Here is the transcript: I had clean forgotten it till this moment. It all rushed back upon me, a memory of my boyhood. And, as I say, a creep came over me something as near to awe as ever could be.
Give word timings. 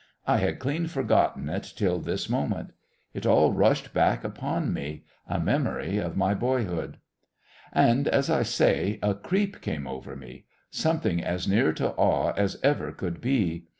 I 0.25 0.37
had 0.37 0.57
clean 0.57 0.87
forgotten 0.87 1.47
it 1.47 1.73
till 1.75 1.99
this 1.99 2.27
moment. 2.27 2.71
It 3.13 3.27
all 3.27 3.53
rushed 3.53 3.93
back 3.93 4.23
upon 4.23 4.73
me, 4.73 5.03
a 5.27 5.39
memory 5.39 5.99
of 5.99 6.17
my 6.17 6.33
boyhood. 6.33 6.97
And, 7.71 8.07
as 8.07 8.27
I 8.27 8.41
say, 8.41 8.97
a 9.03 9.13
creep 9.13 9.61
came 9.61 9.85
over 9.85 10.15
me 10.15 10.45
something 10.71 11.23
as 11.23 11.47
near 11.47 11.71
to 11.73 11.91
awe 11.97 12.33
as 12.35 12.57
ever 12.63 12.91
could 12.91 13.21
be. 13.21 13.65